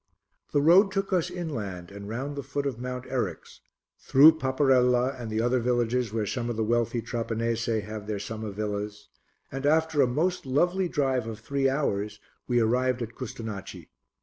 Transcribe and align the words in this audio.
The 0.51 0.63
road 0.63 0.91
took 0.91 1.13
us 1.13 1.29
inland 1.29 1.91
and 1.91 2.09
round 2.09 2.35
the 2.35 2.41
foot 2.41 2.65
of 2.65 2.79
Mount 2.79 3.05
Eryx, 3.05 3.59
through 3.99 4.39
Paparella 4.39 5.13
and 5.15 5.29
the 5.29 5.41
other 5.43 5.59
villages 5.59 6.11
where 6.11 6.25
some 6.25 6.49
of 6.49 6.55
the 6.55 6.63
wealthy 6.63 7.03
Trapanese 7.03 7.83
have 7.83 8.07
their 8.07 8.17
summer 8.17 8.49
villas, 8.49 9.09
and 9.51 9.63
after 9.63 10.01
a 10.01 10.07
most 10.07 10.47
lovely 10.47 10.89
drive 10.89 11.27
of 11.27 11.39
three 11.39 11.69
hours, 11.69 12.19
we 12.47 12.59
arrived 12.59 13.03
at 13.03 13.13
Custonaci. 13.13 13.89